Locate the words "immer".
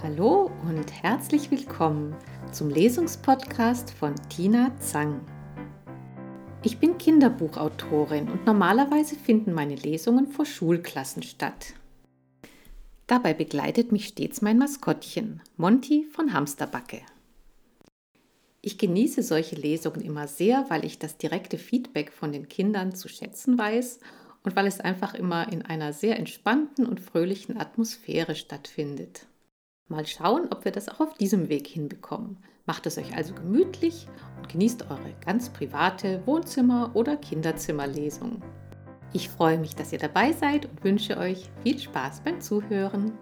20.00-20.28, 25.14-25.52